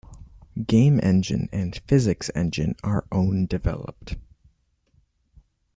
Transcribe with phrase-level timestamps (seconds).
[0.65, 4.15] Game engine and physics engine are own developed.